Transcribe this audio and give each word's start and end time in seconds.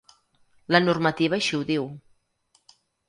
La 0.75 0.79
normativa 0.85 1.39
així 1.41 1.59
ho 1.59 1.63
diu. 1.69 1.87